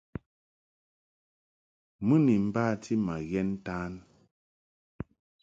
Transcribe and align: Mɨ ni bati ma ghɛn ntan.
Mɨ 2.07 2.15
ni 2.25 2.35
bati 2.53 2.93
ma 3.05 3.15
ghɛn 3.29 3.49
ntan. 3.57 3.93